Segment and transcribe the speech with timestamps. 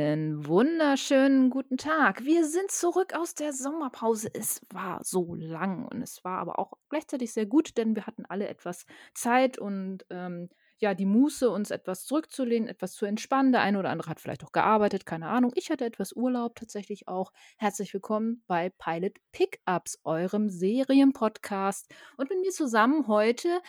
[0.00, 2.24] Einen wunderschönen guten Tag.
[2.24, 4.30] Wir sind zurück aus der Sommerpause.
[4.32, 8.24] Es war so lang und es war aber auch gleichzeitig sehr gut, denn wir hatten
[8.26, 13.52] alle etwas Zeit und ähm, ja, die Muße, uns etwas zurückzulehnen, etwas zu entspannen.
[13.52, 15.52] Der eine oder andere hat vielleicht auch gearbeitet, keine Ahnung.
[15.54, 17.30] Ich hatte etwas Urlaub tatsächlich auch.
[17.58, 21.92] Herzlich willkommen bei Pilot Pickups, eurem Serienpodcast.
[22.16, 23.60] Und mit mir zusammen heute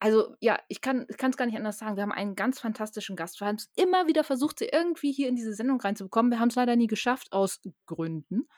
[0.00, 1.96] also ja, ich kann es gar nicht anders sagen.
[1.96, 3.40] Wir haben einen ganz fantastischen Gast.
[3.40, 6.30] Wir haben es immer wieder versucht, sie irgendwie hier in diese Sendung reinzubekommen.
[6.30, 8.48] Wir haben es leider nie geschafft, aus Gründen.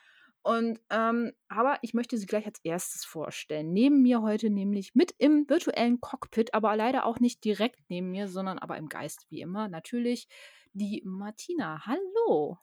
[0.43, 3.73] Und ähm, aber ich möchte sie gleich als erstes vorstellen.
[3.73, 8.27] Neben mir heute nämlich mit im virtuellen Cockpit, aber leider auch nicht direkt neben mir,
[8.27, 9.67] sondern aber im Geist wie immer.
[9.67, 10.27] Natürlich
[10.73, 11.85] die Martina.
[11.85, 12.57] Hallo.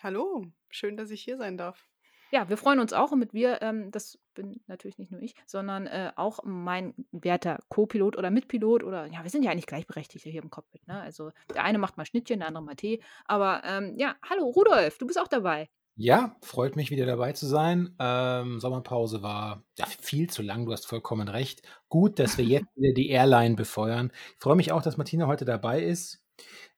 [0.00, 1.91] Hallo, schön, dass ich hier sein darf.
[2.32, 5.34] Ja, wir freuen uns auch und mit wir, ähm, das bin natürlich nicht nur ich,
[5.44, 10.24] sondern äh, auch mein werter Co-Pilot oder Mitpilot oder ja, wir sind ja eigentlich gleichberechtigt
[10.24, 10.88] hier im Cockpit.
[10.88, 10.98] Ne?
[10.98, 13.02] Also der eine macht mal Schnittchen, der andere mal Tee.
[13.26, 15.68] Aber ähm, ja, hallo Rudolf, du bist auch dabei.
[15.94, 17.94] Ja, freut mich wieder dabei zu sein.
[17.98, 21.60] Ähm, Sommerpause war ja, viel zu lang, du hast vollkommen recht.
[21.90, 24.10] Gut, dass wir jetzt wieder die Airline befeuern.
[24.36, 26.24] Ich freue mich auch, dass Martina heute dabei ist.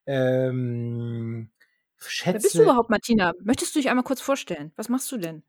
[0.06, 1.50] Ähm,
[2.08, 2.34] schätze.
[2.34, 3.32] Wer bist du überhaupt, Martina?
[3.42, 4.72] Möchtest du dich einmal kurz vorstellen?
[4.76, 5.42] Was machst du denn?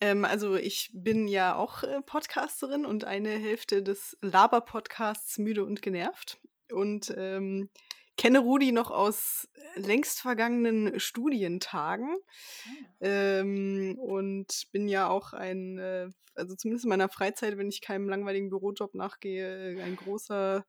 [0.00, 5.82] Ähm, also ich bin ja auch äh, Podcasterin und eine Hälfte des Laber-Podcasts Müde und
[5.82, 6.40] Genervt.
[6.72, 7.68] Und ähm,
[8.16, 12.16] kenne Rudi noch aus längst vergangenen Studientagen.
[12.64, 13.06] Ah.
[13.06, 18.08] Ähm, und bin ja auch ein, äh, also zumindest in meiner Freizeit, wenn ich keinem
[18.08, 20.64] langweiligen Bürojob nachgehe, ein großer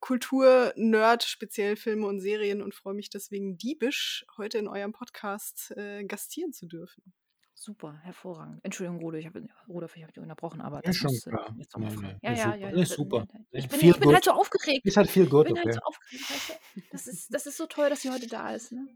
[0.00, 6.04] Kulturnerd, speziell Filme und Serien und freue mich deswegen diebisch, heute in eurem Podcast äh,
[6.04, 7.12] gastieren zu dürfen.
[7.60, 8.60] Super, hervorragend.
[8.62, 11.54] Entschuldigung, Rudolf, ich habe Rudolf, ich habe dich unterbrochen, aber das ist schon äh, klar.
[11.58, 13.26] Jetzt nee, nee, ja, ja, ja, ist super.
[13.50, 14.86] Ich bin, ich bin halt so aufgeregt.
[14.86, 15.72] Ist halt viel gut, ich bin okay.
[15.72, 16.60] halt so aufgeregt.
[16.92, 18.70] Das, ist, das ist so toll, dass sie heute da ist.
[18.70, 18.86] Ne?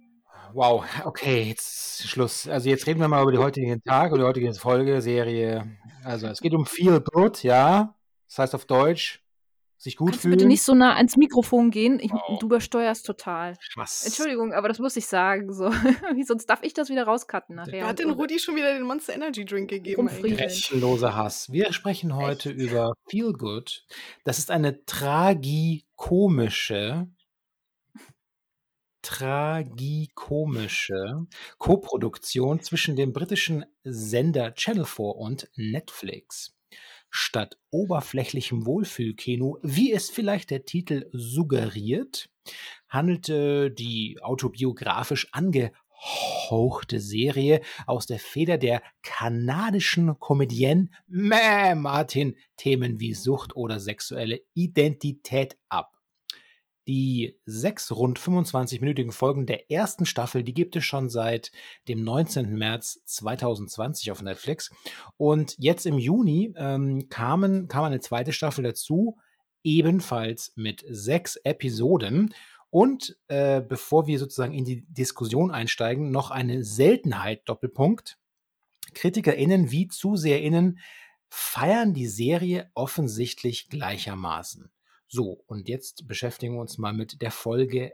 [0.52, 2.46] Wow, okay, jetzt Schluss.
[2.46, 5.78] Also jetzt reden wir mal über die heutigen Tag oder die heutige Folge, Serie.
[6.04, 7.96] Also es geht um Feel Good, ja.
[8.28, 9.21] Das heißt auf Deutsch,
[9.82, 10.30] sich gut Kannst fühlen.
[10.32, 11.98] bitte nicht so nah ans Mikrofon gehen?
[12.00, 12.38] Ich, wow.
[12.38, 13.58] Du übersteuerst total.
[13.74, 14.06] Was?
[14.06, 15.52] Entschuldigung, aber das muss ich sagen.
[15.52, 15.70] So.
[16.24, 17.88] Sonst darf ich das wieder rauscutten nachher.
[17.88, 20.06] Hat den Rudi schon wieder den Monster Energy Drink gegeben?
[20.06, 21.50] Grenzenloser Hass.
[21.50, 22.60] Wir sprechen heute Echt?
[22.60, 23.84] über Feel Good.
[24.24, 27.08] Das ist eine tragikomische
[29.04, 31.26] tragikomische
[31.58, 36.54] Koproduktion zwischen dem britischen Sender Channel 4 und Netflix.
[37.14, 42.30] Statt oberflächlichem Wohlfühlkino, wie es vielleicht der Titel suggeriert,
[42.88, 53.56] handelte die autobiografisch angehauchte Serie aus der Feder der kanadischen Comedienne Martin Themen wie Sucht
[53.56, 56.01] oder sexuelle Identität ab.
[56.88, 61.52] Die sechs rund 25-minütigen Folgen der ersten Staffel, die gibt es schon seit
[61.88, 62.54] dem 19.
[62.56, 64.70] März 2020 auf Netflix.
[65.16, 69.16] Und jetzt im Juni ähm, kamen, kam eine zweite Staffel dazu,
[69.62, 72.34] ebenfalls mit sechs Episoden.
[72.70, 78.18] Und äh, bevor wir sozusagen in die Diskussion einsteigen, noch eine Seltenheit, Doppelpunkt.
[78.94, 80.78] KritikerInnen wie ZuseherInnen
[81.28, 84.70] feiern die Serie offensichtlich gleichermaßen.
[85.14, 87.92] So, und jetzt beschäftigen wir uns mal mit der Folge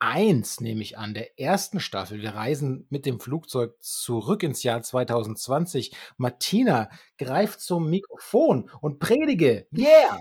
[0.00, 2.20] 1, nehme ich an, der ersten Staffel.
[2.20, 5.96] Wir reisen mit dem Flugzeug zurück ins Jahr 2020.
[6.18, 9.66] Martina greift zum Mikrofon und predige.
[9.74, 10.20] Yeah!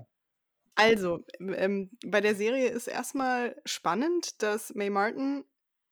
[0.75, 5.44] Also, ähm, bei der Serie ist erstmal spannend, dass May Martin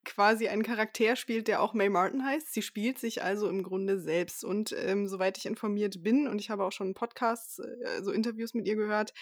[0.06, 2.54] quasi einen Charakter spielt, der auch May Martin heißt.
[2.54, 4.44] Sie spielt sich also im Grunde selbst.
[4.44, 8.54] Und ähm, soweit ich informiert bin, und ich habe auch schon Podcasts, äh, so Interviews
[8.54, 9.14] mit ihr gehört,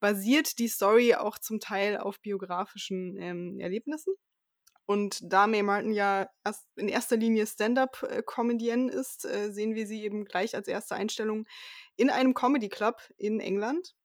[0.00, 4.14] basiert die Story auch zum Teil auf biografischen ähm, Erlebnissen.
[4.86, 10.02] Und da May Martin ja erst in erster Linie Stand-up-Comedienne ist, äh, sehen wir sie
[10.02, 11.46] eben gleich als erste Einstellung
[11.96, 13.96] in einem Comedy Club in England,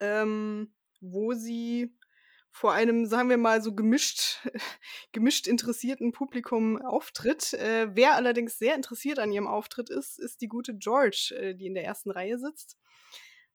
[0.00, 1.96] ähm, wo sie
[2.54, 4.38] vor einem, sagen wir mal, so gemischt,
[5.12, 7.52] gemischt interessierten Publikum auftritt.
[7.54, 11.66] Äh, wer allerdings sehr interessiert an ihrem Auftritt ist, ist die gute George, äh, die
[11.66, 12.78] in der ersten Reihe sitzt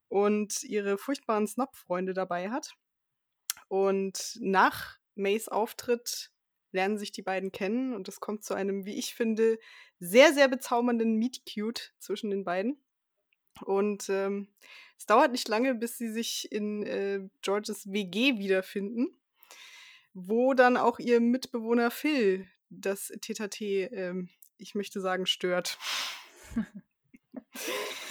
[0.10, 2.74] und ihre furchtbaren Snob-Freunde dabei hat.
[3.70, 6.34] Und nach Mays Auftritt
[6.74, 9.60] lernen sich die beiden kennen und es kommt zu einem, wie ich finde,
[10.00, 12.84] sehr, sehr bezaubernden Meet-Cute zwischen den beiden.
[13.62, 14.48] Und ähm,
[14.98, 19.08] es dauert nicht lange, bis sie sich in äh, Georges WG wiederfinden,
[20.14, 25.78] wo dann auch ihr Mitbewohner Phil das TTT, ähm, ich möchte sagen, stört.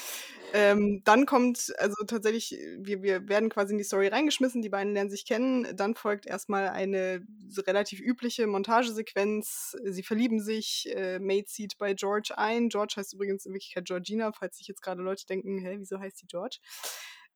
[0.54, 4.94] Ähm, dann kommt, also tatsächlich, wir, wir werden quasi in die Story reingeschmissen, die beiden
[4.94, 5.66] lernen sich kennen.
[5.76, 7.22] Dann folgt erstmal eine
[7.66, 9.76] relativ übliche Montagesequenz.
[9.84, 12.68] Sie verlieben sich, äh, May zieht bei George ein.
[12.70, 16.22] George heißt übrigens in Wirklichkeit Georgina, falls sich jetzt gerade Leute denken, hä, wieso heißt
[16.22, 16.58] die George?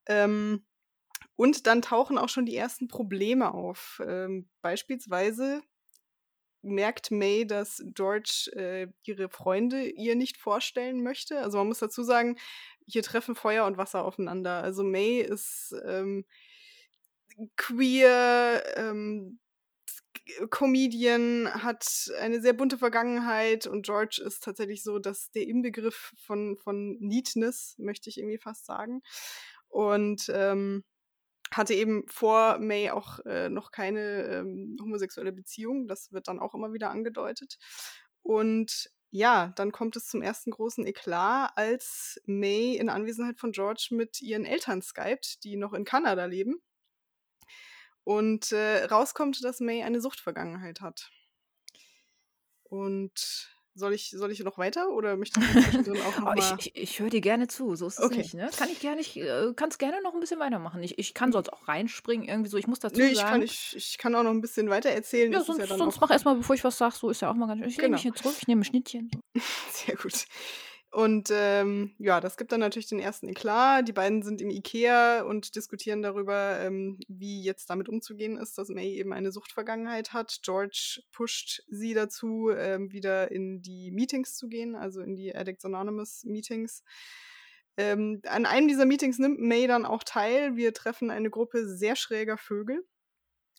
[0.07, 0.65] Ähm,
[1.35, 4.01] und dann tauchen auch schon die ersten Probleme auf.
[4.05, 5.61] Ähm, beispielsweise
[6.63, 11.39] merkt May, dass George äh, ihre Freunde ihr nicht vorstellen möchte.
[11.39, 12.37] Also man muss dazu sagen,
[12.87, 14.63] hier treffen Feuer und Wasser aufeinander.
[14.63, 16.25] Also May ist ähm,
[17.55, 19.39] queer, ähm,
[20.49, 26.57] Comedian, hat eine sehr bunte Vergangenheit und George ist tatsächlich so, dass der Inbegriff von,
[26.57, 29.01] von Neatness, möchte ich irgendwie fast sagen.
[29.67, 30.83] Und ähm,
[31.57, 35.87] hatte eben vor May auch äh, noch keine ähm, homosexuelle Beziehung.
[35.87, 37.57] Das wird dann auch immer wieder angedeutet.
[38.21, 43.89] Und ja, dann kommt es zum ersten großen Eklat, als May in Anwesenheit von George
[43.91, 46.61] mit ihren Eltern skypt, die noch in Kanada leben.
[48.03, 51.11] Und äh, rauskommt, dass May eine Suchtvergangenheit hat.
[52.63, 56.49] Und soll ich, soll ich noch weiter oder möchtest du zwischendrin auch noch Oh, ich
[56.49, 56.57] mal...
[56.59, 58.17] ich, ich höre dir gerne zu, so ist es Okay.
[58.17, 58.49] nicht, ne?
[58.55, 60.81] Kann ich gerne, ich äh, kannst gerne noch ein bisschen weitermachen.
[60.83, 62.57] Ich, ich kann sonst auch reinspringen, irgendwie so.
[62.57, 64.89] Ich muss dazu Nö, ich kann, sagen, ich, ich kann auch noch ein bisschen weiter
[64.89, 65.31] erzählen.
[65.31, 67.35] ja, ist ja sonst, sonst mach erstmal, bevor ich was sage, so ist ja auch
[67.35, 67.69] mal ganz schön.
[67.69, 67.95] Ich lehne Genau.
[67.95, 69.09] mich hier zurück, ich nehme ein Schnittchen.
[69.71, 70.25] Sehr gut.
[70.93, 73.87] Und ähm, ja, das gibt dann natürlich den ersten Eklat.
[73.87, 78.69] Die beiden sind im Ikea und diskutieren darüber, ähm, wie jetzt damit umzugehen ist, dass
[78.69, 80.41] May eben eine Suchtvergangenheit hat.
[80.43, 85.65] George pusht sie dazu, ähm, wieder in die Meetings zu gehen, also in die Addicts
[85.65, 86.83] Anonymous Meetings.
[87.75, 90.55] Ähm, an einem dieser Meetings nimmt May dann auch teil.
[90.57, 92.85] Wir treffen eine Gruppe sehr schräger Vögel.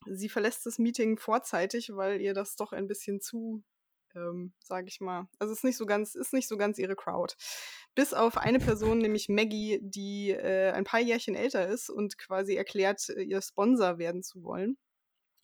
[0.06, 3.64] Sie verlässt das Meeting vorzeitig, weil ihr das doch ein bisschen zu
[4.14, 5.28] ähm, sage ich mal.
[5.38, 7.34] Also ist nicht so ganz, ist nicht so ganz ihre Crowd.
[7.94, 12.54] Bis auf eine Person, nämlich Maggie, die äh, ein paar Jährchen älter ist und quasi
[12.54, 14.76] erklärt, äh, ihr Sponsor werden zu wollen.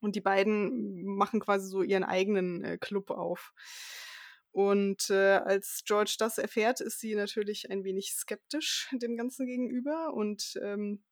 [0.01, 3.53] Und die beiden machen quasi so ihren eigenen äh, Club auf.
[4.53, 10.13] Und äh, als George das erfährt, ist sie natürlich ein wenig skeptisch dem Ganzen gegenüber
[10.13, 11.05] und ähm,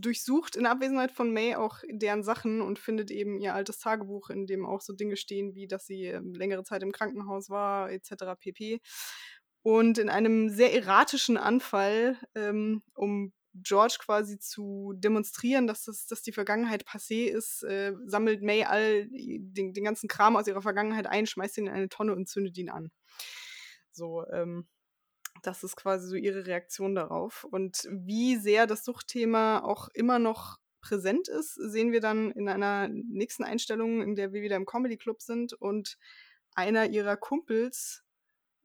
[0.00, 4.46] durchsucht in Abwesenheit von May auch deren Sachen und findet eben ihr altes Tagebuch, in
[4.46, 8.38] dem auch so Dinge stehen, wie dass sie ähm, längere Zeit im Krankenhaus war, etc.
[8.38, 8.80] pp.
[9.62, 16.22] Und in einem sehr erratischen Anfall, ähm, um George quasi zu demonstrieren, dass, das, dass
[16.22, 21.06] die Vergangenheit passé ist, äh, sammelt May all den, den ganzen Kram aus ihrer Vergangenheit
[21.06, 22.90] ein, schmeißt ihn in eine Tonne und zündet ihn an.
[23.90, 24.68] So, ähm,
[25.42, 27.44] das ist quasi so ihre Reaktion darauf.
[27.44, 32.88] Und wie sehr das Suchtthema auch immer noch präsent ist, sehen wir dann in einer
[32.88, 35.98] nächsten Einstellung, in der wir wieder im Comedy Club sind und
[36.54, 38.02] einer ihrer Kumpels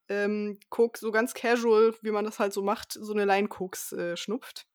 [0.07, 3.91] ähm, Koks, so ganz casual, wie man das halt so macht, so eine Line Koks
[3.91, 4.67] äh, schnupft.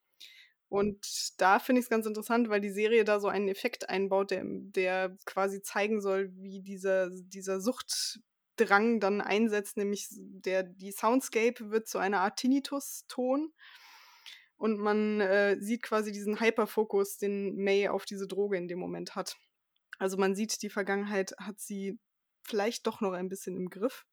[0.69, 4.31] Und da finde ich es ganz interessant, weil die Serie da so einen Effekt einbaut,
[4.31, 7.61] der, der quasi zeigen soll, wie dieser, dieser
[8.61, 13.53] Suchtdrang dann einsetzt, nämlich der, die Soundscape wird zu einer Art Tinnitus-Ton.
[14.57, 19.17] Und man äh, sieht quasi diesen Hyperfokus, den May auf diese Droge in dem Moment
[19.17, 19.37] hat.
[19.99, 21.99] Also man sieht, die Vergangenheit hat sie
[22.43, 24.05] vielleicht doch noch ein bisschen im Griff.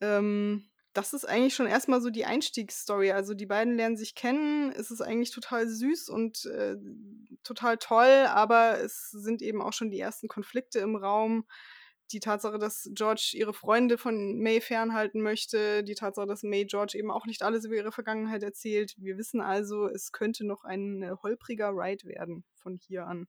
[0.00, 3.10] Ähm, das ist eigentlich schon erstmal so die Einstiegsstory.
[3.12, 6.76] Also die beiden lernen sich kennen, es ist eigentlich total süß und äh,
[7.42, 11.46] total toll, aber es sind eben auch schon die ersten Konflikte im Raum.
[12.12, 16.96] Die Tatsache, dass George ihre Freunde von May fernhalten möchte, die Tatsache, dass May George
[16.96, 18.94] eben auch nicht alles über ihre Vergangenheit erzählt.
[18.98, 23.26] Wir wissen also, es könnte noch ein äh, holpriger Ride werden von hier an.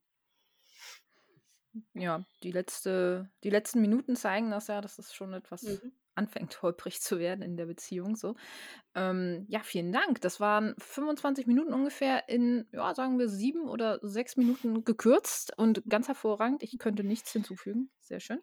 [1.93, 5.91] Ja, die, letzte, die letzten Minuten zeigen das ja, dass es schon etwas Mhm.
[6.17, 8.15] Anfängt, holprig zu werden in der Beziehung.
[8.15, 8.35] So.
[8.95, 10.21] Ähm, ja, vielen Dank.
[10.21, 15.83] Das waren 25 Minuten ungefähr in, ja, sagen wir, sieben oder sechs Minuten gekürzt und
[15.87, 16.63] ganz hervorragend.
[16.63, 17.89] Ich könnte nichts hinzufügen.
[18.01, 18.41] Sehr schön.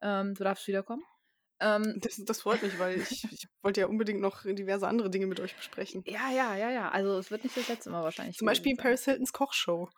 [0.00, 1.04] Ähm, du darfst wiederkommen.
[1.60, 5.26] Ähm, Das, das freut mich, weil ich, ich wollte ja unbedingt noch diverse andere Dinge
[5.26, 6.02] mit euch besprechen.
[6.06, 6.90] ja, ja, ja, ja.
[6.90, 8.36] Also es wird nicht das letzte Mal wahrscheinlich.
[8.36, 8.82] Zum Beispiel sein.
[8.82, 9.88] Paris Hiltons Kochshow.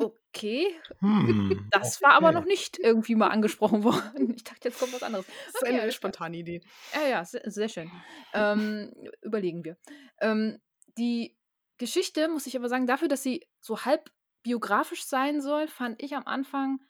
[0.00, 2.32] Okay, Hm, das war aber okay.
[2.32, 4.34] noch nicht irgendwie mal angesprochen worden.
[4.36, 5.26] Ich dachte, jetzt kommt was anderes.
[5.52, 6.62] Das ist Okay, eine spontane Idee.
[6.94, 7.90] Ja, ja, sehr, sehr schön.
[8.32, 9.76] Ähm, überlegen wir.
[10.20, 10.60] Ähm,
[10.96, 11.36] die
[11.78, 14.10] Geschichte, muss ich aber sagen, dafür, dass sie so halb
[14.42, 16.80] biografisch sein soll, fand ich am Anfang.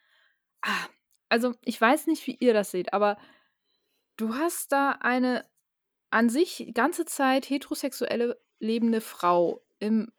[0.62, 0.86] Ah,
[1.28, 3.18] also, ich weiß nicht, wie ihr das seht, aber
[4.16, 5.44] du hast da eine
[6.10, 10.12] an sich ganze Zeit heterosexuelle lebende Frau im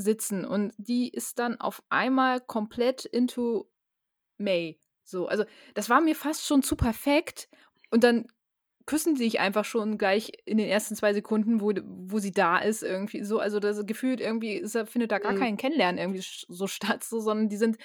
[0.00, 3.70] Sitzen und die ist dann auf einmal komplett into
[4.38, 4.80] May.
[5.04, 7.48] So, also das war mir fast schon zu perfekt
[7.90, 8.28] und dann
[8.86, 12.82] küssen sich einfach schon gleich in den ersten zwei Sekunden, wo, wo sie da ist,
[12.82, 13.38] irgendwie so.
[13.38, 15.38] Also das gefühlt irgendwie ist, findet da gar Mhm.
[15.38, 17.78] kein Kennenlernen irgendwie so statt, so, sondern die sind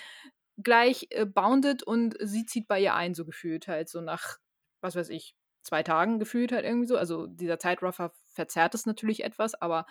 [0.57, 4.37] gleich äh, bounded und sie zieht bei ihr ein, so gefühlt halt, so nach,
[4.81, 6.97] was weiß ich, zwei Tagen gefühlt halt irgendwie so.
[6.97, 9.85] Also dieser Zeitraffer verzerrt es natürlich etwas, aber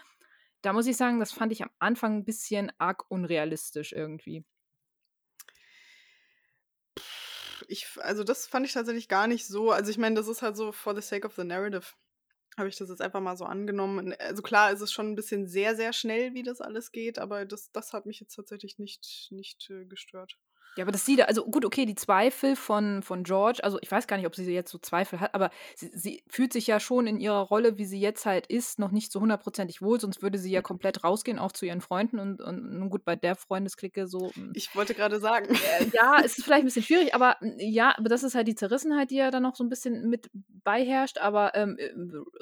[0.65, 4.45] da muss ich sagen, das fand ich am Anfang ein bisschen arg unrealistisch irgendwie.
[7.69, 9.71] Ich, also das fand ich tatsächlich gar nicht so.
[9.71, 11.87] Also ich meine, das ist halt so for the sake of the narrative.
[12.57, 14.15] Habe ich das jetzt einfach mal so angenommen.
[14.19, 17.45] Also klar, ist es schon ein bisschen sehr, sehr schnell, wie das alles geht, aber
[17.45, 20.39] das, das hat mich jetzt tatsächlich nicht, nicht äh, gestört.
[20.77, 23.91] Ja, aber das sie da, also gut, okay, die Zweifel von, von George, also ich
[23.91, 26.81] weiß gar nicht, ob sie jetzt so Zweifel hat, aber sie, sie fühlt sich ja
[26.81, 30.23] schon in ihrer Rolle, wie sie jetzt halt ist, noch nicht so hundertprozentig wohl, sonst
[30.23, 33.37] würde sie ja komplett rausgehen, auch zu ihren Freunden und, und nun gut, bei der
[33.37, 34.33] Freundesklicke so.
[34.35, 35.55] mm, Ich wollte gerade sagen.
[35.55, 38.49] äh, ja, es ist vielleicht ein bisschen schwierig, aber mm, ja, aber das ist halt
[38.49, 40.31] die Zerrissenheit, die ja dann noch so ein bisschen mit
[40.65, 41.93] beiherrscht, aber ähm, äh,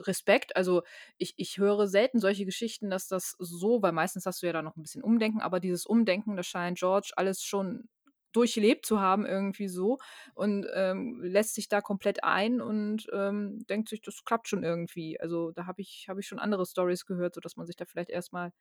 [0.02, 0.82] Respekt, also
[1.18, 4.62] ich, ich höre selten solche Geschichten, dass das so, weil meistens hast du ja da
[4.62, 7.88] noch ein bisschen Umdenken, aber dieses Umdenken, das scheint George alles schon
[8.32, 9.98] durchlebt zu haben irgendwie so
[10.34, 15.20] und ähm, lässt sich da komplett ein und ähm, denkt sich, das klappt schon irgendwie.
[15.20, 18.10] Also da habe ich, hab ich schon andere Stories gehört, sodass man sich da vielleicht
[18.10, 18.52] erstmal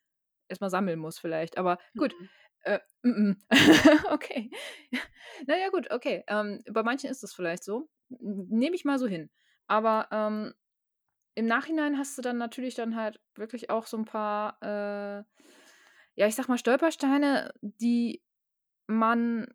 [0.48, 1.58] erstmal sammeln muss vielleicht.
[1.58, 2.30] Aber gut, Mhm.
[2.62, 3.36] äh, mm, mm.
[4.12, 4.51] okay.
[5.48, 6.24] Naja, gut, okay.
[6.28, 7.90] Ähm, bei manchen ist das vielleicht so.
[8.10, 9.30] Nehme ich mal so hin.
[9.68, 10.54] Aber ähm,
[11.36, 15.24] im Nachhinein hast du dann natürlich dann halt wirklich auch so ein paar, äh,
[16.16, 18.24] ja, ich sag mal, Stolpersteine, die
[18.88, 19.48] man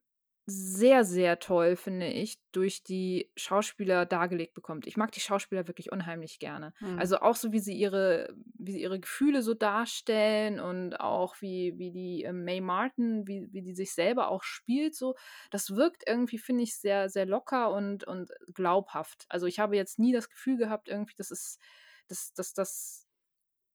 [0.49, 4.87] sehr, sehr toll, finde ich, durch die Schauspieler dargelegt bekommt.
[4.87, 6.73] Ich mag die Schauspieler wirklich unheimlich gerne.
[6.79, 7.01] Hm.
[7.01, 11.75] Also auch so, wie sie ihre, wie sie ihre Gefühle so darstellen und auch wie,
[11.79, 15.17] wie die äh, May Martin, wie, wie die sich selber auch spielt, so,
[15.51, 19.27] das wirkt irgendwie, finde ich, sehr, sehr locker und, und glaubhaft.
[19.29, 21.59] Also ich habe jetzt nie das Gefühl gehabt, irgendwie, das ist,
[22.07, 23.09] dass das, das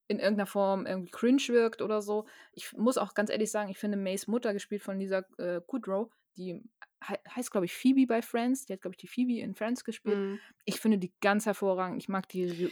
[0.08, 2.26] in irgendeiner Form irgendwie cringe wirkt oder so.
[2.52, 6.10] Ich muss auch ganz ehrlich sagen, ich finde Mays Mutter, gespielt von Lisa äh, Kudrow,
[6.36, 6.62] die
[7.06, 8.66] he heißt, glaube ich, Phoebe bei Friends.
[8.66, 10.16] Die hat, glaube ich, die Phoebe in Friends gespielt.
[10.16, 10.40] Hm.
[10.64, 12.00] Ich finde die ganz hervorragend.
[12.00, 12.70] Ich mag die,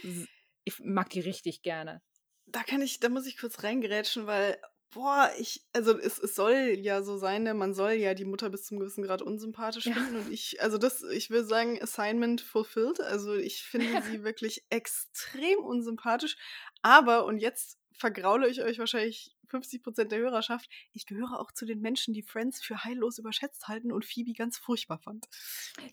[0.63, 2.01] ich mag die richtig gerne.
[2.45, 4.57] Da kann ich, da muss ich kurz reingerätschen, weil,
[4.93, 8.49] boah, ich, also es, es soll ja so sein, ne, man soll ja die Mutter
[8.49, 9.93] bis zum gewissen Grad unsympathisch Ja.
[9.93, 10.15] finden.
[10.17, 12.99] Und ich, also das, ich will sagen, Assignment fulfilled.
[13.01, 16.37] Also ich finde sie wirklich extrem unsympathisch.
[16.81, 21.81] Aber, und jetzt vergraule ich euch wahrscheinlich 50% der Hörerschaft, ich gehöre auch zu den
[21.81, 25.27] Menschen, die Friends für heillos überschätzt halten und Phoebe ganz furchtbar fand.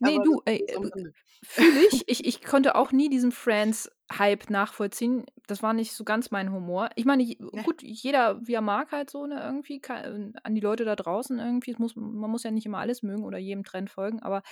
[0.00, 1.12] Nee, Aber du, ey, äh,
[1.42, 2.04] fühle ich.
[2.08, 2.24] ich.
[2.24, 5.26] Ich konnte auch nie diesen Friends-Hype nachvollziehen.
[5.46, 6.90] Das war nicht so ganz mein Humor.
[6.96, 7.62] Ich meine, Ne.
[7.64, 11.38] gut, jeder, wie er mag, halt so, ne, irgendwie, kann, an die Leute da draußen
[11.38, 11.74] irgendwie.
[11.78, 14.42] Muss, man muss ja nicht immer alles mögen oder jedem Trend folgen, aber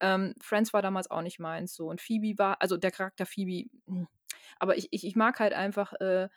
[0.00, 1.88] ähm, Friends war damals auch nicht meins so.
[1.88, 4.08] Und Phoebe war, also der Charakter Phoebe, hm.
[4.58, 6.28] aber ich, ich, ich mag halt einfach äh,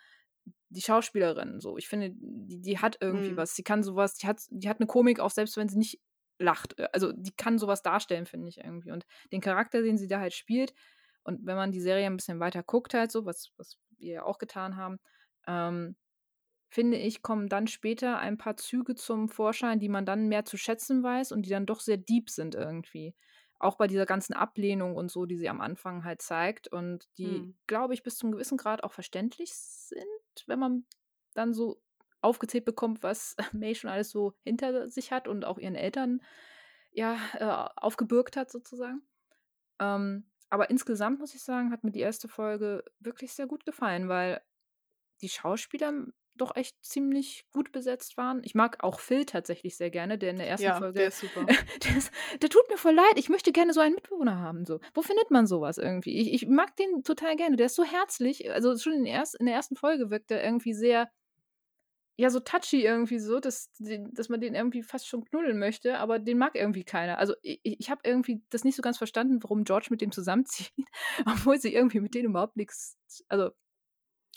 [0.68, 1.76] die Schauspielerin so.
[1.78, 3.36] Ich finde, die, die hat irgendwie Hm.
[3.36, 3.54] was.
[3.54, 6.00] Sie kann sowas, die hat, die hat eine Komik, auch selbst wenn sie nicht
[6.38, 6.78] lacht.
[6.78, 8.90] Äh, Also die kann sowas darstellen, finde ich irgendwie.
[8.92, 10.74] Und den Charakter, den sie da halt spielt,
[11.24, 14.22] und wenn man die Serie ein bisschen weiter guckt, halt so, was, was wir ja
[14.24, 14.98] auch getan haben,
[15.48, 15.96] ähm,
[16.70, 20.56] finde ich, kommen dann später ein paar Züge zum Vorschein, die man dann mehr zu
[20.56, 23.14] schätzen weiß und die dann doch sehr deep sind irgendwie.
[23.58, 27.46] Auch bei dieser ganzen Ablehnung und so, die sie am Anfang halt zeigt und die,
[27.46, 27.52] Hm.
[27.66, 30.04] glaube ich, bis zum gewissen Grad auch verständlich sind,
[30.46, 30.84] wenn man
[31.34, 31.80] dann so
[32.20, 36.20] aufgezählt bekommt, was May schon alles so hinter sich hat und auch ihren Eltern
[36.92, 39.02] ja äh, aufgebürgt hat sozusagen.
[39.80, 44.08] Ähm, aber insgesamt muss ich sagen, hat mir die erste Folge wirklich sehr gut gefallen,
[44.08, 44.42] weil
[45.22, 48.40] die Schauspieler doch echt ziemlich gut besetzt waren.
[48.44, 50.98] Ich mag auch Phil tatsächlich sehr gerne, der in der ersten Ja, Folge.
[50.98, 51.46] der ist super.
[51.84, 52.10] Der, ist,
[52.42, 53.14] der tut mir voll leid.
[53.16, 54.64] Ich möchte gerne so einen Mitbewohner haben.
[54.64, 54.80] So.
[54.94, 56.18] Wo findet man sowas irgendwie?
[56.20, 57.56] Ich, ich mag den total gerne.
[57.56, 58.50] Der ist so herzlich.
[58.52, 61.10] Also schon in der, erst, in der ersten Folge wirkt er irgendwie sehr,
[62.18, 66.18] ja, so touchy irgendwie so, dass, dass man den irgendwie fast schon knuddeln möchte, aber
[66.18, 67.18] den mag irgendwie keiner.
[67.18, 70.72] Also ich, ich habe irgendwie das nicht so ganz verstanden, warum George mit dem zusammenzieht,
[71.26, 72.96] obwohl sie irgendwie mit denen überhaupt nichts,
[73.28, 73.50] also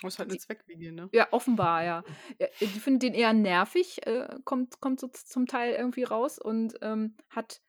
[0.01, 1.09] Das ist halt eine Die- Zweckwiege, ne?
[1.11, 2.03] ja, offenbar, ja.
[2.39, 6.75] Ja, Die findet den eher nervig, äh, kommt, kommt so zum Teil irgendwie raus und
[6.81, 7.61] ähm, hat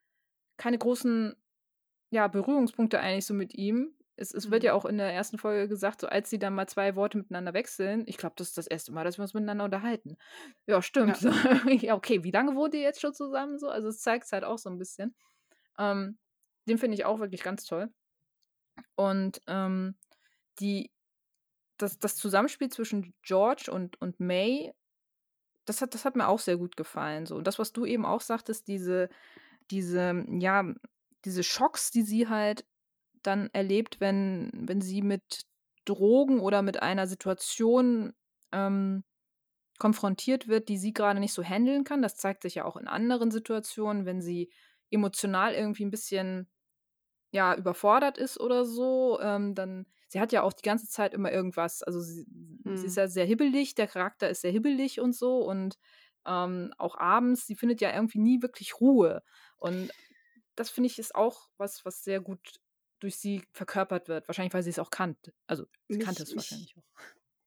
[0.56, 1.34] keine großen
[2.10, 3.94] ja, Berührungspunkte eigentlich so mit ihm.
[4.16, 4.66] Es, es wird Mhm.
[4.66, 7.54] ja auch in der ersten Folge gesagt, so als sie dann mal zwei Worte miteinander
[7.54, 10.16] wechseln, ich glaube, das ist das erste Mal, dass wir uns miteinander unterhalten.
[10.66, 11.16] Ja, stimmt.
[11.16, 11.30] So.
[11.82, 13.58] Ja, okay, wie lange wohnt ihr jetzt schon zusammen?
[13.58, 13.68] So?
[13.68, 15.14] Also es zeigt es halt auch so ein bisschen.
[15.78, 16.18] Ähm,
[16.68, 17.90] den finde ich auch wirklich ganz toll.
[18.94, 19.96] Und ähm,
[20.58, 20.90] die,
[21.82, 24.72] das, das Zusammenspiel zwischen George und, und May,
[25.64, 27.26] das hat, das hat mir auch sehr gut gefallen.
[27.26, 27.37] So.
[27.37, 29.08] Und das, was du eben auch sagtest, diese,
[29.70, 30.64] diese, ja,
[31.25, 32.64] diese Schocks, die sie halt
[33.22, 35.42] dann erlebt, wenn, wenn sie mit
[35.84, 38.12] Drogen oder mit einer Situation
[38.52, 39.04] ähm,
[39.78, 42.02] konfrontiert wird, die sie gerade nicht so handeln kann.
[42.02, 44.50] Das zeigt sich ja auch in anderen Situationen, wenn sie
[44.90, 46.49] emotional irgendwie ein bisschen
[47.32, 51.32] ja überfordert ist oder so, ähm, dann sie hat ja auch die ganze Zeit immer
[51.32, 52.26] irgendwas, also sie,
[52.64, 52.76] hm.
[52.76, 53.02] sie ist hm.
[53.02, 55.78] ja sehr hibbelig, der Charakter ist sehr hibbelig und so und
[56.26, 59.22] ähm, auch abends, sie findet ja irgendwie nie wirklich Ruhe
[59.56, 59.90] und
[60.56, 62.40] das finde ich ist auch was, was sehr gut
[62.98, 64.28] durch sie verkörpert wird.
[64.28, 65.32] Wahrscheinlich, weil sie es auch kannte.
[65.46, 66.84] Also, sie mich, kannte es wahrscheinlich auch.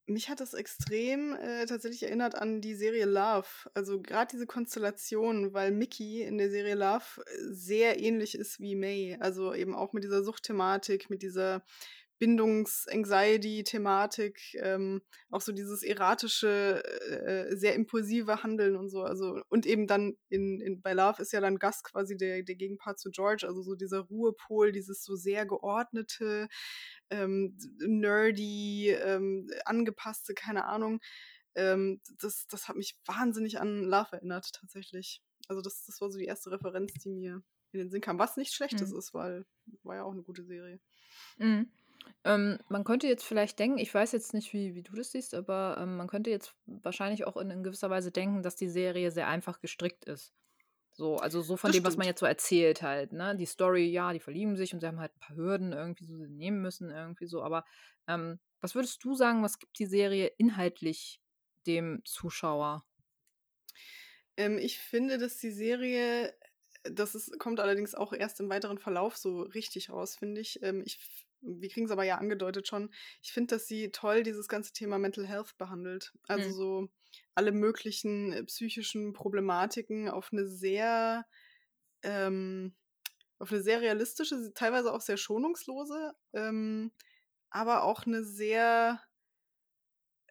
[0.05, 3.47] Mich hat das extrem äh, tatsächlich erinnert an die Serie Love.
[3.73, 8.75] Also gerade diese Konstellation, weil Mickey in der Serie Love äh, sehr ähnlich ist wie
[8.75, 9.15] May.
[9.19, 11.63] Also eben auch mit dieser Suchtthematik, mit dieser
[12.23, 19.01] Bindungs-Anxiety-Thematik, ähm, auch so dieses erratische, äh, sehr impulsive Handeln und so.
[19.01, 22.55] Also, und eben dann in, in, bei Love ist ja dann Gus quasi der, der
[22.55, 26.47] Gegenpart zu George, also so dieser Ruhepol, dieses so sehr geordnete,
[27.09, 31.01] ähm, nerdy, ähm, angepasste, keine Ahnung.
[31.55, 35.21] Ähm, das, das hat mich wahnsinnig an Love erinnert, tatsächlich.
[35.49, 38.37] Also, das, das war so die erste Referenz, die mir in den Sinn kam, was
[38.37, 38.99] nicht Schlechtes mhm.
[38.99, 39.45] ist, weil
[39.83, 40.79] war ja auch eine gute Serie.
[41.37, 41.69] Mhm.
[42.25, 45.33] Ähm, man könnte jetzt vielleicht denken, ich weiß jetzt nicht, wie, wie du das siehst,
[45.33, 49.11] aber ähm, man könnte jetzt wahrscheinlich auch in, in gewisser Weise denken, dass die Serie
[49.11, 50.33] sehr einfach gestrickt ist.
[50.93, 53.35] So, also so von Das dem, was man jetzt so erzählt halt, ne?
[53.35, 56.17] Die Story, ja, die verlieben sich und sie haben halt ein paar Hürden irgendwie so,
[56.17, 57.43] sie nehmen müssen, irgendwie so.
[57.43, 57.65] Aber
[58.07, 61.21] ähm, was würdest du sagen, was gibt die Serie inhaltlich
[61.67, 62.85] dem Zuschauer?
[64.37, 66.33] Ähm, ich finde, dass die Serie,
[66.83, 70.61] das ist, kommt allerdings auch erst im weiteren Verlauf so richtig raus, finde ich.
[70.63, 70.99] Ähm, ich
[71.43, 74.97] wir kriegen es aber ja angedeutet schon, ich finde, dass sie toll dieses ganze Thema
[74.97, 76.13] Mental Health behandelt.
[76.27, 76.53] Also mhm.
[76.53, 76.89] so
[77.35, 81.25] alle möglichen äh, psychischen Problematiken auf eine sehr,
[82.03, 82.75] ähm,
[83.39, 86.91] auf eine sehr realistische, teilweise auch sehr schonungslose, ähm,
[87.49, 89.01] aber auch eine sehr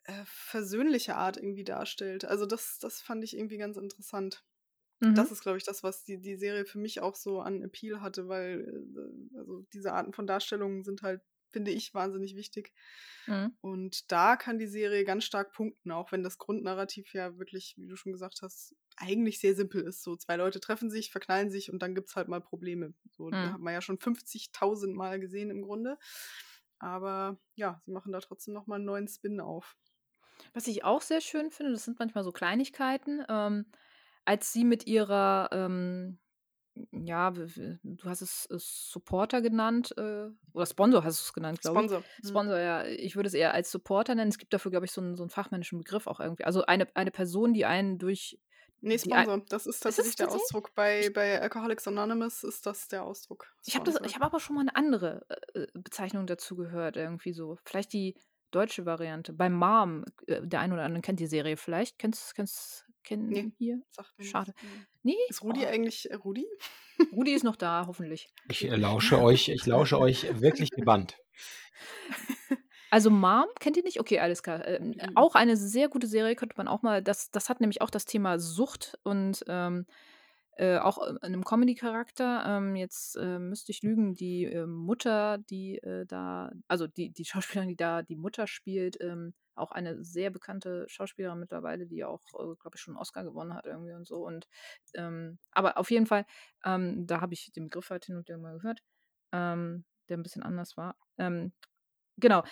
[0.04, 2.24] äh, versöhnliche Art irgendwie darstellt.
[2.24, 4.44] Also das, das fand ich irgendwie ganz interessant.
[5.02, 5.16] Mhm.
[5.16, 8.00] Das ist, glaube ich, das, was die, die Serie für mich auch so an Appeal
[8.00, 12.72] hatte, weil äh, also diese Arten von Darstellungen sind halt, finde ich, wahnsinnig wichtig.
[13.26, 13.52] Mhm.
[13.60, 17.88] Und da kann die Serie ganz stark punkten, auch wenn das Grundnarrativ ja wirklich, wie
[17.88, 20.04] du schon gesagt hast, eigentlich sehr simpel ist.
[20.04, 22.94] So, zwei Leute treffen sich, verknallen sich und dann gibt es halt mal Probleme.
[23.10, 23.34] So, mhm.
[23.34, 25.98] hat man ja schon 50.000 Mal gesehen im Grunde.
[26.78, 29.76] Aber ja, sie machen da trotzdem nochmal einen neuen Spin auf.
[30.54, 33.24] Was ich auch sehr schön finde, das sind manchmal so Kleinigkeiten.
[33.28, 33.66] Ähm,
[34.24, 36.18] als sie mit ihrer, ähm,
[36.90, 41.80] ja, du hast es äh, Supporter genannt, äh, oder Sponsor hast du es genannt, glaube
[41.80, 41.90] ich.
[41.90, 42.04] Sponsor.
[42.22, 42.28] Mhm.
[42.28, 42.84] Sponsor, ja.
[42.86, 44.30] Ich würde es eher als Supporter nennen.
[44.30, 46.44] Es gibt dafür, glaube ich, so einen, so einen fachmännischen Begriff auch irgendwie.
[46.44, 48.38] Also eine, eine Person, die einen durch.
[48.80, 49.34] Nee, Sponsor.
[49.34, 50.44] Ein das ist tatsächlich ist der tatsächlich?
[50.44, 50.74] Ausdruck.
[50.74, 53.46] Bei, bei Alcoholics Anonymous ist das der Ausdruck.
[53.64, 57.58] Ich habe hab aber schon mal eine andere äh, äh, Bezeichnung dazu gehört, irgendwie so.
[57.64, 58.16] Vielleicht die
[58.52, 59.32] deutsche Variante.
[59.32, 61.98] Bei Mom, äh, der eine oder andere kennt die Serie vielleicht.
[61.98, 63.80] Kennst, kennst, kennen nee, hier?
[64.20, 64.54] Schade.
[65.02, 65.16] Nee?
[65.28, 65.68] Ist Rudi oh.
[65.68, 66.46] eigentlich äh, Rudi?
[67.12, 68.28] Rudi ist noch da, hoffentlich.
[68.48, 71.16] Ich äh, lausche euch, ich lausche euch wirklich gebannt.
[72.90, 73.98] Also Mom, kennt ihr nicht?
[74.00, 74.68] Okay, alles klar.
[74.68, 77.88] Ähm, auch eine sehr gute Serie, könnte man auch mal, das, das hat nämlich auch
[77.88, 79.86] das Thema Sucht und ähm,
[80.62, 82.44] äh, auch in einem Comedy-Charakter.
[82.46, 87.24] Ähm, jetzt äh, müsste ich lügen, die äh, Mutter, die äh, da, also die, die
[87.24, 92.22] Schauspielerin, die da die Mutter spielt, ähm, auch eine sehr bekannte Schauspielerin mittlerweile, die auch,
[92.34, 94.24] äh, glaube ich, schon einen Oscar gewonnen hat irgendwie und so.
[94.24, 94.46] Und
[94.94, 96.26] ähm, aber auf jeden Fall,
[96.64, 98.84] ähm, da habe ich den Begriff halt hin und wieder mal gehört,
[99.32, 100.94] ähm, der ein bisschen anders war.
[101.18, 101.52] Ähm,
[102.18, 102.44] genau.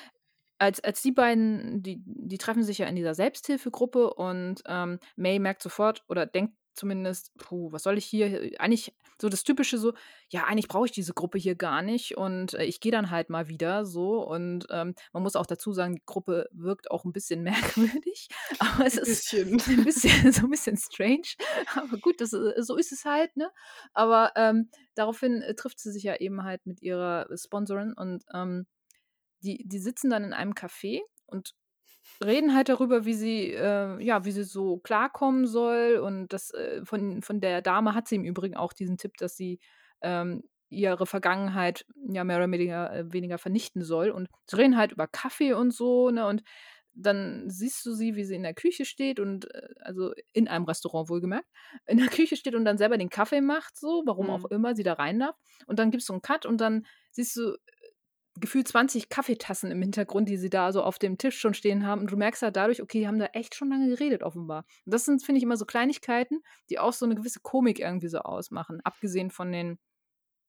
[0.59, 5.39] Als, als die beiden, die, die treffen sich ja in dieser Selbsthilfegruppe und ähm, May
[5.39, 8.53] merkt sofort oder denkt zumindest, puh, was soll ich hier?
[8.59, 9.93] Eigentlich so das Typische so,
[10.31, 13.29] ja, eigentlich brauche ich diese Gruppe hier gar nicht und äh, ich gehe dann halt
[13.29, 14.27] mal wieder so.
[14.27, 18.29] Und ähm, man muss auch dazu sagen, die Gruppe wirkt auch ein bisschen merkwürdig.
[18.59, 21.35] Aber es ist ein bisschen, so ein bisschen strange.
[21.75, 23.51] Aber gut, das, äh, so ist es halt, ne?
[23.93, 28.67] Aber ähm, daraufhin äh, trifft sie sich ja eben halt mit ihrer Sponsorin und ähm,
[29.43, 31.55] die, die sitzen dann in einem Café und
[32.25, 35.97] reden halt darüber, wie sie, äh, ja, wie sie so klarkommen soll.
[35.97, 39.37] Und das äh, von, von der Dame hat sie im Übrigen auch diesen Tipp, dass
[39.37, 39.59] sie
[40.03, 44.11] ähm, ihre Vergangenheit ja mehr oder weniger, äh, weniger vernichten soll.
[44.11, 46.27] Und sie reden halt über Kaffee und so, ne?
[46.27, 46.43] Und
[46.93, 50.65] dann siehst du sie, wie sie in der Küche steht und äh, also in einem
[50.65, 51.47] Restaurant wohlgemerkt,
[51.87, 54.33] in der Küche steht und dann selber den Kaffee macht, so, warum mhm.
[54.33, 55.37] auch immer sie da rein darf.
[55.67, 57.57] Und dann gibst du einen Cut und dann siehst du
[58.39, 62.03] gefühlt 20 Kaffeetassen im Hintergrund, die sie da so auf dem Tisch schon stehen haben.
[62.03, 64.65] Und du merkst halt dadurch, okay, die haben da echt schon lange geredet, offenbar.
[64.85, 68.09] Und das sind, finde ich, immer so Kleinigkeiten, die auch so eine gewisse Komik irgendwie
[68.09, 68.81] so ausmachen.
[68.85, 69.79] Abgesehen von den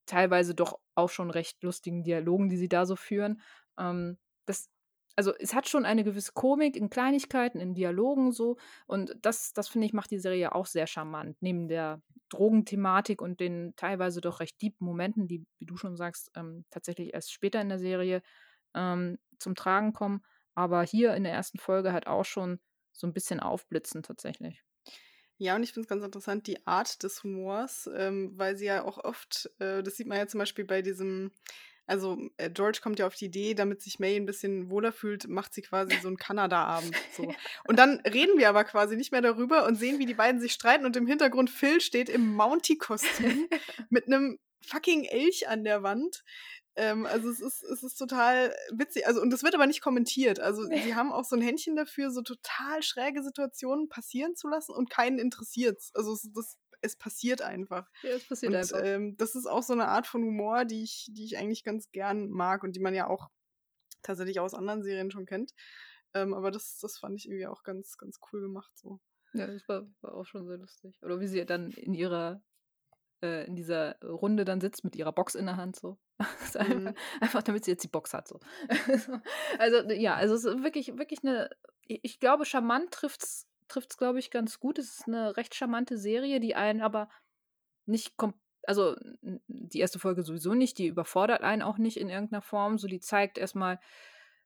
[0.06, 3.42] teilweise doch auch schon recht lustigen Dialogen, die sie da so führen.
[3.80, 4.70] Ähm, das
[5.18, 9.68] also, es hat schon eine gewisse Komik in Kleinigkeiten, in Dialogen so und das das
[9.68, 11.38] finde ich, macht die Serie auch sehr charmant.
[11.42, 16.32] Neben der Drogenthematik und den teilweise doch recht deepen Momenten, die, wie du schon sagst,
[16.36, 18.24] ähm, tatsächlich erst später in der Serie,
[18.74, 20.22] ähm, zum Tragen kommen,
[20.56, 22.60] aber hier in der ersten Folge halt auch schon
[22.94, 24.64] so ein bisschen aufblitzen tatsächlich.
[25.38, 28.84] Ja, und ich finde es ganz interessant, die Art des Humors, ähm, weil sie ja
[28.84, 31.32] auch oft, äh, das sieht man ja zum Beispiel bei diesem,
[31.88, 35.28] also äh, George kommt ja auf die Idee, damit sich May ein bisschen wohler fühlt,
[35.28, 36.96] macht sie quasi so einen Kanada-Abend.
[37.16, 37.34] So.
[37.68, 40.54] Und dann reden wir aber quasi nicht mehr darüber und sehen, wie die beiden sich
[40.54, 43.48] streiten und im Hintergrund Phil steht im Mountie-Kostüm
[43.90, 46.24] mit einem fucking Elch an der Wand.
[46.76, 49.06] Ähm, also es ist, es ist total witzig.
[49.06, 50.40] Also, und das wird aber nicht kommentiert.
[50.40, 54.74] Also sie haben auch so ein Händchen dafür, so total schräge Situationen passieren zu lassen
[54.74, 57.90] und keinen interessiert Also es, das, es passiert einfach.
[58.04, 58.82] Ja, es passiert und, einfach.
[58.84, 61.92] Ähm, das ist auch so eine Art von Humor, die ich, die ich eigentlich ganz
[61.92, 63.30] gern mag und die man ja auch
[64.02, 65.54] tatsächlich aus anderen Serien schon kennt.
[66.14, 68.72] Ähm, aber das, das fand ich irgendwie auch ganz, ganz cool gemacht.
[68.78, 69.00] So.
[69.34, 70.98] Ja, das war, war auch schon sehr lustig.
[71.02, 72.44] Oder wie sie dann in ihrer
[73.22, 75.98] äh, in dieser Runde dann sitzt mit ihrer Box in der Hand so.
[76.20, 76.94] einfach, mhm.
[77.20, 78.40] einfach, damit sie jetzt die Box hat so.
[79.60, 81.50] also ja, also es ist wirklich wirklich eine
[81.88, 84.80] ich glaube charmant trifft's trifft's glaube ich ganz gut.
[84.80, 87.10] Es ist eine recht charmante Serie, die einen aber
[87.86, 88.96] nicht komplett also
[89.48, 93.00] die erste Folge sowieso nicht, die überfordert einen auch nicht in irgendeiner Form, so die
[93.00, 93.80] zeigt erstmal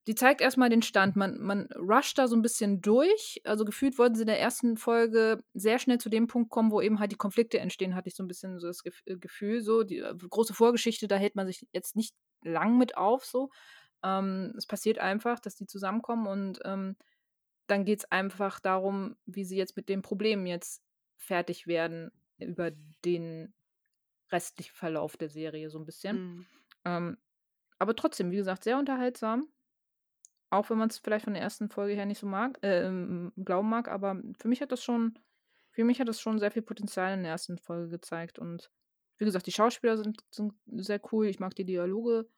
[0.08, 1.16] die zeigt erstmal den Stand.
[1.16, 3.42] Man, man rusht da so ein bisschen durch.
[3.44, 6.80] Also gefühlt wollten sie in der ersten Folge sehr schnell zu dem Punkt kommen, wo
[6.80, 9.62] eben halt die Konflikte entstehen, hatte ich so ein bisschen so das äh, Gefühl.
[9.62, 13.26] So, die äh, große Vorgeschichte, da hält man sich jetzt nicht lang mit auf.
[13.26, 13.50] So.
[14.04, 16.96] Ähm, es passiert einfach, dass die zusammenkommen und ähm,
[17.67, 20.84] dann geht es einfach darum, wie sie jetzt mit dem Problem jetzt
[21.17, 22.71] fertig werden über
[23.04, 23.54] den
[24.32, 26.17] restlichen Verlauf der Serie so ein bisschen.
[26.17, 26.45] Mhm.
[26.86, 27.17] Ähm,
[27.80, 29.47] aber trotzdem, wie gesagt, sehr unterhaltsam.
[30.49, 32.89] Auch wenn man es vielleicht von der ersten Folge her nicht so mag, äh,
[33.36, 35.17] glauben mag, aber für mich hat das schon,
[35.71, 38.39] für mich hat das schon sehr viel Potenzial in der ersten Folge gezeigt.
[38.39, 38.71] Und
[39.17, 41.28] wie gesagt, die Schauspieler sind, sind sehr cool.
[41.28, 42.30] Ich mag die Dialoge,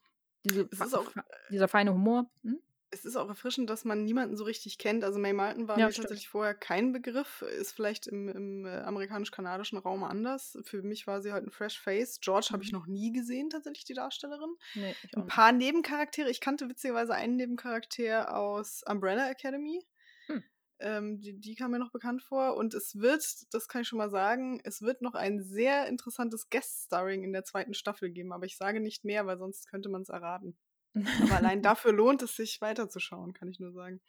[0.43, 1.11] diese, auch,
[1.49, 2.29] dieser feine Humor.
[2.43, 2.59] Hm?
[2.89, 5.03] Es ist auch erfrischend, dass man niemanden so richtig kennt.
[5.03, 6.05] Also May Martin war ja, mir stimmt.
[6.05, 10.57] tatsächlich vorher kein Begriff, ist vielleicht im, im äh, amerikanisch-kanadischen Raum anders.
[10.63, 12.19] Für mich war sie halt ein Fresh Face.
[12.21, 12.53] George mhm.
[12.53, 14.55] habe ich noch nie gesehen, tatsächlich die Darstellerin.
[14.75, 15.67] Nee, ein paar nicht.
[15.67, 16.29] Nebencharaktere.
[16.29, 19.85] Ich kannte witzigerweise einen Nebencharakter aus Umbrella Academy.
[20.27, 20.43] Hm.
[20.79, 22.55] Ähm, die, die kam mir noch bekannt vor.
[22.55, 26.49] Und es wird, das kann ich schon mal sagen, es wird noch ein sehr interessantes
[26.49, 28.31] Guest-Starring in der zweiten Staffel geben.
[28.31, 30.57] Aber ich sage nicht mehr, weil sonst könnte man es erraten.
[30.93, 31.03] Aber
[31.37, 34.01] allein dafür lohnt es sich weiterzuschauen, kann ich nur sagen.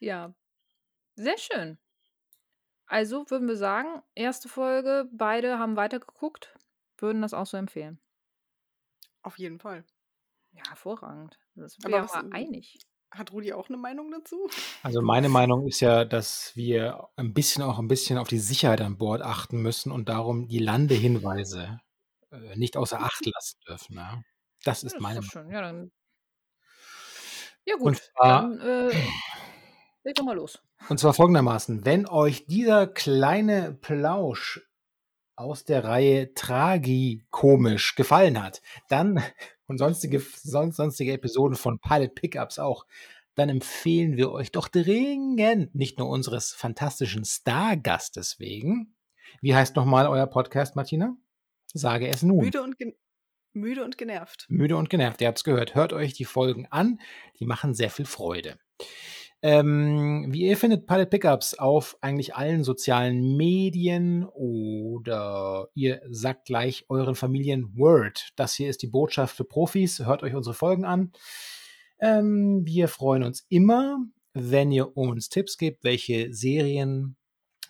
[0.00, 0.34] Ja,
[1.14, 1.78] sehr schön.
[2.86, 6.54] Also würden wir sagen, erste Folge, beide haben weitergeguckt,
[6.98, 8.00] würden das auch so empfehlen.
[9.22, 9.84] Auf jeden Fall.
[10.52, 11.38] Ja, hervorragend.
[11.54, 12.78] Das wäre ja einig.
[13.10, 14.48] Hat Rudi auch eine Meinung dazu?
[14.82, 18.80] Also meine Meinung ist ja, dass wir ein bisschen auch ein bisschen auf die Sicherheit
[18.80, 21.78] an Bord achten müssen und darum die Landehinweise
[22.30, 23.96] äh, nicht außer Acht lassen dürfen.
[23.96, 24.22] Ja?
[24.64, 25.50] Das ist ja, meine Meinung.
[25.52, 25.92] Ja, dann.
[27.64, 27.96] Ja, gut.
[27.96, 28.94] Zwar, dann äh,
[30.04, 30.62] leg doch mal los.
[30.88, 34.60] Und zwar folgendermaßen: Wenn euch dieser kleine Plausch
[35.36, 39.22] aus der Reihe Tragikomisch gefallen hat, dann
[39.66, 42.86] und sonstige, sonstige Episoden von Pilot Pickups auch,
[43.34, 48.94] dann empfehlen wir euch doch dringend, nicht nur unseres fantastischen Stargastes wegen.
[49.40, 51.16] Wie heißt nochmal euer Podcast, Martina?
[51.72, 52.44] Sage es nun.
[52.44, 52.76] Müde und,
[53.52, 54.46] Müde und genervt.
[54.48, 55.74] Müde und genervt, ihr habt es gehört.
[55.74, 57.00] Hört euch die Folgen an,
[57.38, 58.58] die machen sehr viel Freude.
[59.44, 66.84] Ähm, wie ihr findet Pilot Pickups auf eigentlich allen sozialen Medien oder ihr sagt gleich
[66.88, 68.30] euren Familien Word.
[68.36, 69.98] Das hier ist die Botschaft für Profis.
[69.98, 71.12] Hört euch unsere Folgen an.
[71.98, 73.98] Ähm, wir freuen uns immer,
[74.32, 77.16] wenn ihr uns Tipps gebt, welche Serien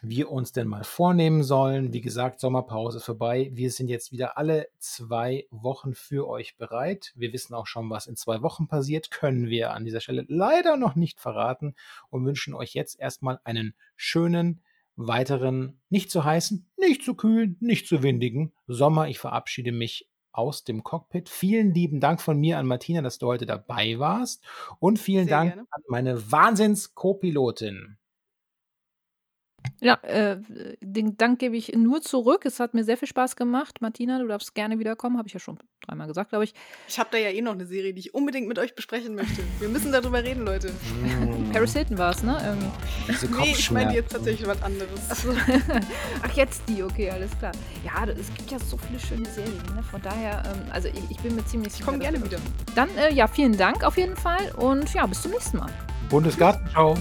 [0.02, 1.92] wir uns denn mal vornehmen sollen.
[1.92, 3.50] Wie gesagt, Sommerpause ist vorbei.
[3.54, 7.12] Wir sind jetzt wieder alle zwei Wochen für euch bereit.
[7.14, 10.76] Wir wissen auch schon, was in zwei Wochen passiert, können wir an dieser Stelle leider
[10.76, 11.74] noch nicht verraten
[12.10, 14.62] und wünschen euch jetzt erstmal einen schönen
[14.96, 19.08] weiteren, nicht zu heißen, nicht zu kühlen, nicht zu windigen Sommer.
[19.08, 21.28] Ich verabschiede mich aus dem Cockpit.
[21.28, 24.44] Vielen lieben Dank von mir an Martina, dass du heute dabei warst.
[24.80, 25.68] Und vielen Sehr Dank gerne.
[25.70, 27.98] an meine Wahnsinns-Co-Pilotin.
[29.80, 30.38] Ja, äh,
[30.80, 32.44] den Dank gebe ich nur zurück.
[32.46, 33.80] Es hat mir sehr viel Spaß gemacht.
[33.80, 35.18] Martina, du darfst gerne wiederkommen.
[35.18, 36.54] Habe ich ja schon dreimal gesagt, glaube ich.
[36.88, 39.42] Ich habe da ja eh noch eine Serie, die ich unbedingt mit euch besprechen möchte.
[39.58, 40.70] Wir müssen darüber reden, Leute.
[40.70, 41.50] Mm.
[41.52, 42.40] Paris Hilton war es, ne?
[42.44, 42.70] Irgendwie.
[43.08, 45.10] Diese Nee, ich meine jetzt tatsächlich was anderes.
[45.10, 45.34] Achso.
[46.22, 47.52] Ach, jetzt die, okay, alles klar.
[47.84, 49.82] Ja, es gibt ja so viele schöne Serien, ne?
[49.82, 52.38] Von daher, ähm, also ich, ich bin mir ziemlich Ich komme sicher, gerne wieder.
[52.76, 55.70] Dann, äh, ja, vielen Dank auf jeden Fall und ja, bis zum nächsten Mal.
[56.08, 56.94] Bundesgartenschau.